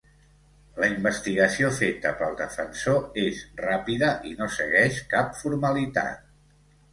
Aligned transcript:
La 0.83 0.87
investigació 0.93 1.69
feta 1.79 2.13
pel 2.21 2.33
defensor 2.39 2.97
és 3.25 3.43
ràpida 3.61 4.11
i 4.31 4.35
no 4.41 4.49
segueix 4.57 4.99
cap 5.13 5.39
formalitat. 5.43 6.27